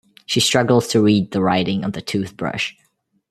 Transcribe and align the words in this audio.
She 0.25 0.39
struggles 0.39 0.87
to 0.87 0.99
read 1.03 1.29
the 1.29 1.43
writing 1.43 1.83
on 1.83 1.91
the 1.91 2.01
toothbrush. 2.01 2.73